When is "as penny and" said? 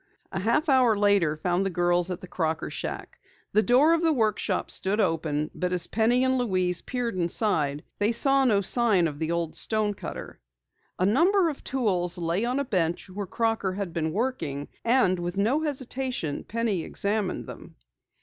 5.73-6.39